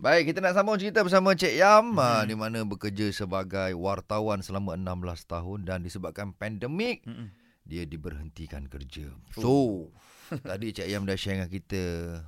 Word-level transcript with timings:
Baik, 0.00 0.32
kita 0.32 0.40
nak 0.40 0.56
sambung 0.56 0.80
cerita 0.80 1.04
bersama 1.04 1.36
Cik 1.36 1.60
Yam 1.60 1.92
hmm. 1.92 2.24
di 2.24 2.32
mana 2.32 2.64
bekerja 2.64 3.12
sebagai 3.12 3.76
wartawan 3.76 4.40
selama 4.40 4.72
16 4.72 5.28
tahun 5.28 5.58
dan 5.68 5.84
disebabkan 5.84 6.32
pandemik 6.32 7.04
hmm. 7.04 7.28
dia 7.68 7.84
diberhentikan 7.84 8.64
kerja. 8.64 9.12
So, 9.36 9.92
tadi 10.48 10.72
Cik 10.72 10.88
Yam 10.88 11.04
dah 11.04 11.20
share 11.20 11.36
dengan 11.36 11.52
kita 11.52 11.82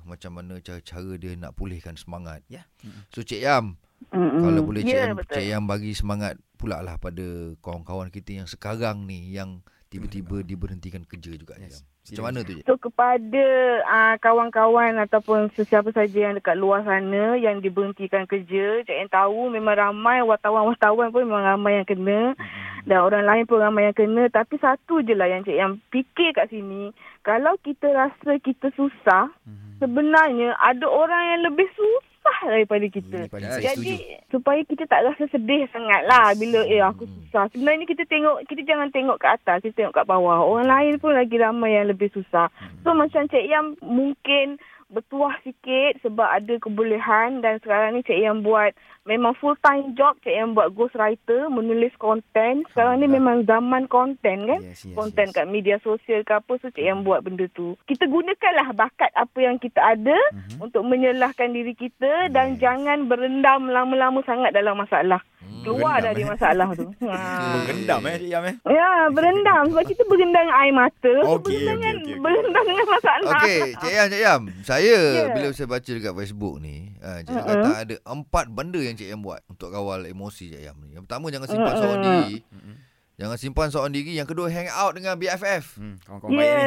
macam 0.05 0.37
mana 0.37 0.61
cara-cara 0.61 1.17
dia 1.17 1.33
nak 1.33 1.57
pulihkan 1.57 1.97
semangat. 1.97 2.45
Ya. 2.45 2.69
Hmm. 2.85 3.09
So 3.09 3.25
Cik 3.25 3.41
Yam, 3.41 3.81
Mm-mm. 4.13 4.45
kalau 4.45 4.61
boleh 4.69 4.85
Cik 4.85 4.93
Ya, 4.93 5.09
Yam, 5.09 5.17
betul. 5.17 5.33
Cik 5.33 5.45
Yam 5.49 5.63
bagi 5.65 5.91
semangat 5.97 6.37
pula 6.61 6.77
lah 6.85 7.01
pada 7.01 7.57
kawan-kawan 7.65 8.13
kita 8.13 8.37
yang 8.37 8.45
sekarang 8.45 9.09
ni 9.09 9.33
yang 9.33 9.65
tiba-tiba 9.93 10.41
diberhentikan 10.41 11.05
kerja 11.05 11.37
juga 11.37 11.53
Yes. 11.61 11.85
Macam 12.03 12.23
mana 12.27 12.39
tu 12.43 12.51
Cik? 12.59 12.65
So 12.67 12.75
kepada 12.75 13.45
uh, 13.87 14.15
kawan-kawan 14.19 14.99
ataupun 15.07 15.53
sesiapa 15.55 15.95
saja 15.95 16.27
yang 16.27 16.35
dekat 16.35 16.59
luar 16.59 16.83
sana 16.83 17.39
yang 17.39 17.63
diberhentikan 17.63 18.27
kerja, 18.27 18.83
Cik 18.83 18.97
yang 19.05 19.11
tahu 19.13 19.47
memang 19.47 19.79
ramai 19.79 20.19
wartawan-wartawan 20.19 21.15
pun 21.15 21.23
memang 21.23 21.47
ramai 21.55 21.79
yang 21.79 21.87
kena. 21.87 22.35
Dan 22.83 22.99
orang 22.99 23.23
lain 23.23 23.47
pun 23.47 23.63
ramai 23.63 23.87
yang 23.87 23.95
kena. 23.95 24.27
Tapi 24.27 24.59
satu 24.59 24.99
je 24.99 25.15
lah 25.15 25.31
yang 25.31 25.47
Cik 25.47 25.55
yang 25.55 25.79
fikir 25.95 26.35
kat 26.35 26.51
sini, 26.51 26.91
kalau 27.23 27.55
kita 27.63 27.87
rasa 27.95 28.35
kita 28.43 28.67
susah, 28.75 29.31
sebenarnya 29.79 30.59
ada 30.59 30.83
orang 30.83 31.23
yang 31.39 31.41
lebih 31.47 31.71
susah 31.71 32.02
daripada 32.47 32.85
kita. 32.87 33.19
Saya 33.29 33.73
Jadi 33.73 33.93
setuju. 33.99 34.31
supaya 34.31 34.61
kita 34.65 34.83
tak 34.89 35.01
rasa 35.07 35.23
sedih 35.31 35.67
sangat 35.71 36.01
lah 36.07 36.35
bila 36.35 36.63
eh 36.67 36.83
aku 36.83 37.07
susah. 37.07 37.47
Sebenarnya 37.53 37.85
kita 37.87 38.03
tengok 38.07 38.43
kita 38.49 38.61
jangan 38.67 38.89
tengok 38.91 39.17
ke 39.21 39.27
atas, 39.27 39.63
kita 39.63 39.73
tengok 39.83 39.95
kat 39.95 40.05
bawah. 40.07 40.43
Orang 40.43 40.67
lain 40.67 40.99
pun 40.99 41.15
lagi 41.15 41.35
ramai 41.39 41.77
yang 41.77 41.91
lebih 41.91 42.11
susah. 42.11 42.51
So 42.83 42.91
macam 42.91 43.27
Cik 43.29 43.45
Yang 43.45 43.79
mungkin 43.83 44.59
bertuah 44.87 45.35
sikit 45.39 46.01
sebab 46.01 46.25
ada 46.25 46.53
kebolehan 46.57 47.39
dan 47.39 47.59
sekarang 47.59 47.93
ni 47.93 48.01
Cik 48.01 48.17
Yang 48.17 48.37
buat 48.41 48.71
memang 49.03 49.35
full 49.35 49.55
time 49.59 49.93
job 49.93 50.19
Cik 50.19 50.33
Yang 50.33 50.49
buat 50.53 50.67
ghostwriter, 50.71 51.47
menulis 51.47 51.93
konten. 51.97 52.63
Sekarang 52.67 52.97
ni 52.97 53.07
memang 53.07 53.43
zaman 53.43 53.85
konten 53.85 54.37
kan? 54.45 54.59
Yes, 54.59 54.83
yes, 54.83 54.93
konten 54.93 55.27
yes. 55.27 55.33
kat 55.33 55.45
media 55.45 55.77
sosial 55.79 56.21
ke 56.21 56.33
apa 56.33 56.51
so 56.57 56.67
Cik 56.67 56.83
Yang 56.83 56.99
buat 57.03 57.19
benda 57.21 57.45
tu. 57.49 57.75
Kita 57.83 58.03
gunakanlah 58.05 58.73
bakat 58.73 59.11
apa 59.13 59.37
yang 59.39 59.55
kita 59.57 59.79
ada 59.79 60.17
Mhm. 60.33 60.59
untuk 60.61 60.83
menyelahkan 60.83 61.49
diri 61.49 61.73
kita 61.73 62.27
dan 62.29 62.55
Yes. 62.55 62.59
jangan 62.59 63.05
berendam 63.05 63.67
lama-lama 63.67 64.19
sangat 64.21 64.51
dalam 64.51 64.75
masalah. 64.75 65.21
Keluar 65.61 65.95
Berendam, 65.95 66.07
dari 66.09 66.21
eh? 66.21 66.27
masalah 66.27 66.67
tu. 66.73 66.87
Ha. 67.03 67.15
Berendam 67.61 68.01
eh 68.03 68.15
Cik 68.17 68.29
Yam 68.29 68.43
eh. 68.43 68.55
Ya, 68.65 68.89
berendam. 69.09 69.63
Sebab 69.65 69.85
kita 69.85 70.03
berendam 70.03 70.47
air 70.49 70.71
mata. 70.71 71.11
so 71.17 71.29
Okey, 71.33 71.55
berendam 71.55 71.71
okey, 71.71 71.71
dengan- 71.73 71.95
okey, 71.95 72.03
okey. 72.05 72.19
Berendam 72.19 72.63
dengan 72.65 72.87
masalah. 72.89 73.31
Okey, 73.37 73.59
Cik 73.73 73.91
Yam, 73.93 74.07
Cik 74.09 74.21
Yam. 74.21 74.41
Saya 74.61 74.82
Ya. 74.85 75.31
bila 75.31 75.47
saya 75.49 75.67
baca 75.67 75.89
dekat 75.89 76.13
Facebook 76.13 76.55
ni, 76.57 76.75
uh, 76.99 77.19
Cik 77.19 77.29
Yam 77.29 77.39
Mm-mm. 77.39 77.49
kata 77.63 77.69
ada 77.79 77.95
empat 78.05 78.45
benda 78.47 78.77
yang 78.77 78.93
Cik 78.93 79.07
Yam 79.07 79.19
buat 79.19 79.41
untuk 79.45 79.69
kawal 79.69 80.03
emosi 80.03 80.49
Cik 80.49 80.61
Yam 80.61 80.75
ni. 80.79 80.93
Yang 80.93 81.03
pertama 81.05 81.25
jangan 81.27 81.47
simpan 81.47 81.63
Mm-mm. 81.65 81.79
seorang 81.79 82.01
diri. 82.01 82.35
Mm-mm. 82.47 82.75
Jangan 83.13 83.37
simpan 83.37 83.67
seorang 83.69 83.91
diri. 83.91 84.11
Yang 84.13 84.29
kedua 84.29 84.47
hang 84.47 84.69
out 84.69 84.93
dengan 84.93 85.13
BFF. 85.15 85.65
Hmm, 85.75 85.95
kawan-kawan 86.01 86.31
Ya. 86.31 86.37
baik 86.39 86.53
ni. 86.53 86.65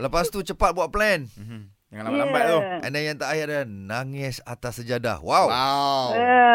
Lepas 0.00 0.24
tu 0.26 0.38
cepat 0.40 0.70
buat 0.72 0.88
plan. 0.88 1.28
Mhm. 1.28 1.60
Jangan 1.88 2.04
lambat-lambat 2.04 2.42
tu. 2.44 2.58
Ya. 2.58 2.76
And 2.82 2.90
then 2.90 3.02
yang 3.02 3.16
terakhir 3.16 3.44
adalah 3.46 3.64
nangis 3.64 4.44
atas 4.44 4.76
sejadah. 4.76 5.20
Wow. 5.20 5.48
Wow. 5.48 6.08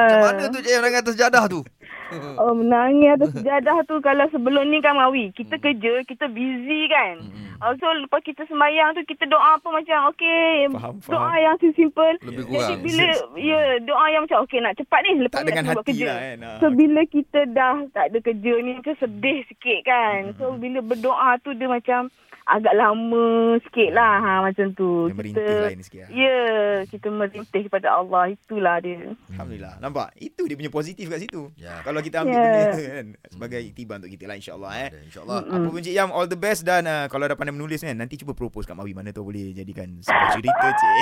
Macam 0.04 0.18
mana 0.20 0.42
tu 0.48 0.60
Cik 0.60 0.72
Yam 0.72 0.82
nangis 0.82 1.00
atas 1.00 1.14
sejadah 1.14 1.44
tu? 1.48 1.62
Oh, 2.42 2.54
menangis 2.54 3.16
atas 3.16 3.30
sejadah 3.38 3.78
tu 3.86 3.98
kalau 4.00 4.26
sebelum 4.30 4.68
ni 4.68 4.80
kan 4.80 4.98
Mawi. 4.98 5.32
Kita 5.32 5.58
kerja, 5.58 6.02
kita 6.04 6.28
busy 6.28 6.90
kan. 6.90 7.22
Mm-mm. 7.22 7.44
Uh, 7.64 7.72
so 7.80 7.88
lepas 7.96 8.20
kita 8.20 8.44
sembahyang 8.44 8.92
tu 8.92 9.08
kita 9.08 9.24
doa 9.24 9.56
apa 9.56 9.72
macam 9.72 10.12
okey 10.12 10.68
Faham, 10.76 11.00
doa 11.00 11.32
faham. 11.32 11.40
yang 11.40 11.56
simple 11.72 12.16
Lebih 12.20 12.44
jadi 12.44 12.52
kurang. 12.52 12.80
bila 12.84 13.06
ya 13.48 13.60
doa 13.80 14.06
yang 14.12 14.22
macam 14.28 14.44
okey 14.44 14.60
nak 14.60 14.76
cepat 14.76 15.00
ni 15.00 15.24
lepas 15.24 15.40
Tak 15.40 15.44
ni 15.44 15.48
dengan 15.48 15.64
nak 15.64 15.72
buat 15.72 15.80
hati 15.80 15.92
kerja 15.96 16.06
lah 16.12 16.20
kan. 16.20 16.38
Ah. 16.44 16.58
So 16.60 16.66
bila 16.76 17.02
kita 17.08 17.40
dah 17.56 17.76
tak 17.96 18.06
ada 18.12 18.18
kerja 18.20 18.54
ni 18.60 18.72
macam 18.76 18.96
sedih 19.00 19.40
sikit 19.48 19.80
kan. 19.88 20.20
Hmm. 20.28 20.36
So 20.36 20.46
bila 20.60 20.80
berdoa 20.84 21.30
tu 21.40 21.56
dia 21.56 21.72
macam 21.72 22.12
agak 22.44 22.76
lama 22.76 23.56
sikit 23.64 23.90
lah 23.96 24.20
ha, 24.20 24.32
macam 24.44 24.76
tu. 24.76 25.08
Yang 25.08 25.20
merintih 25.24 25.48
lain 25.64 25.80
sikit 25.80 26.00
lah. 26.04 26.10
Ya, 26.12 26.40
kita 26.92 27.08
merintih 27.08 27.62
kepada 27.72 27.88
Allah. 27.96 28.36
Itulah 28.36 28.84
dia. 28.84 29.16
Alhamdulillah. 29.32 29.80
Nampak? 29.80 30.12
Itu 30.20 30.44
dia 30.44 30.60
punya 30.60 30.68
positif 30.68 31.08
kat 31.08 31.24
situ. 31.24 31.48
Ya. 31.56 31.80
Kalau 31.88 32.03
kita 32.04 32.18
ambil 32.20 32.34
Ya. 32.34 32.44
benda 32.44 32.68
kan 32.92 33.06
sebagai 33.28 33.60
iktibar 33.64 33.96
untuk 33.98 34.12
kita 34.12 34.26
lah 34.26 34.36
insya-Allah 34.36 34.72
eh. 34.78 34.90
InsyaAllah. 35.04 35.40
Apa 35.46 35.68
pun 35.68 35.80
Cik 35.80 35.94
Yam 35.94 36.10
All 36.10 36.26
the 36.26 36.36
best 36.36 36.62
Dan 36.62 36.84
uh, 36.84 37.06
kalau 37.08 37.24
ada 37.24 37.34
pandai 37.34 37.52
menulis 37.52 37.80
kan 37.80 37.94
Nanti 37.94 38.16
cuba 38.16 38.32
propose 38.32 38.64
kat 38.64 38.74
Mawi 38.74 38.92
Mana 38.92 39.10
tahu 39.10 39.30
boleh 39.30 39.52
jadikan 39.52 39.88
Sebuah 40.00 40.30
cerita 40.32 40.68
cik 40.70 40.94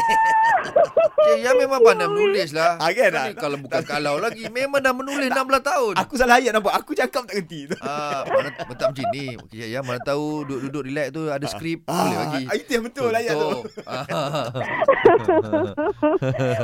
Cik 1.24 1.40
Yam 1.40 1.56
memang 1.56 1.80
pandai 1.80 2.08
menulis 2.08 2.50
lah. 2.52 2.78
Ah, 2.78 2.90
kan? 2.90 3.10
Ni 3.12 3.34
kalau 3.36 3.58
bukan 3.58 3.82
kalau 3.84 4.18
lagi. 4.18 4.46
Memang 4.48 4.80
dah 4.80 4.92
menulis 4.92 5.28
16 5.28 5.38
tahun. 5.62 5.94
Aku 5.98 6.14
salah 6.16 6.38
ayat 6.38 6.52
nampak 6.52 6.74
Aku 6.76 6.92
cakap 6.92 7.24
tak 7.24 7.38
kerti 7.38 7.66
tu 7.66 7.76
Ah, 7.80 8.22
mana 8.24 8.50
betul 8.60 8.88
macam 8.88 9.06
ni. 9.12 9.26
Cik 9.48 9.68
Yam 9.68 9.84
mana 9.84 10.00
tahu 10.00 10.44
duduk-duduk 10.44 10.84
relax 10.84 11.08
tu 11.10 11.24
ada 11.28 11.46
skrip 11.46 11.80
boleh 11.84 12.16
bagi. 12.16 12.44
ah, 12.44 12.56
Itu 12.56 12.70
yang 12.72 12.84
betul 12.84 13.12
ayat 13.12 13.34
tu 13.34 13.50
Betul. 13.62 13.84
Ah. 13.86 14.46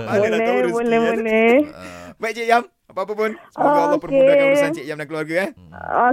Mana 0.08 0.26
nak 0.28 0.40
tahu 0.42 0.58
boleh, 0.58 0.72
boleh, 0.72 1.00
kan? 1.00 1.16
boleh. 1.16 1.54
Ah, 1.70 2.08
Baik 2.18 2.34
Cik 2.36 2.48
Yam 2.48 2.64
Apa-apa 2.88 3.14
pun 3.14 3.32
Semoga 3.52 3.68
Oh, 3.70 3.84
Allah 3.86 4.00
permudahkan 4.00 4.48
urusan 4.48 4.72
Cik 4.72 4.86
Yam 4.88 4.96
dan 4.98 5.08
keluarga 5.12 5.36
eh 5.44 5.50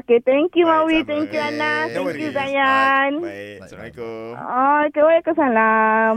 Okay, 0.03 0.19
thank 0.21 0.59
you 0.59 0.67
Mawi. 0.67 1.07
Thank 1.07 1.31
you 1.31 1.39
Ana. 1.39 1.87
no 1.89 2.03
Thank 2.05 2.19
you. 2.19 2.35
Zayan. 2.35 3.11
Baik 3.23 3.63
Assalamualaikum 3.63 4.31
Oh, 4.35 4.79
okay, 4.83 5.01
Waalaikumsalam. 5.01 6.17